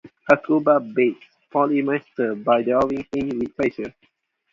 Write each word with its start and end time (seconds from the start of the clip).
Hecuba 0.27 0.79
baits 0.79 1.25
Polymestor 1.53 2.43
by 2.43 2.63
drawing 2.63 3.05
him 3.13 3.29
in 3.29 3.37
with 3.37 3.55
treasure. 3.55 3.93